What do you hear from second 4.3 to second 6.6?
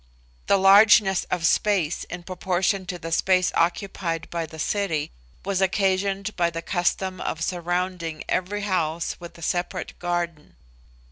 by the city, was occasioned by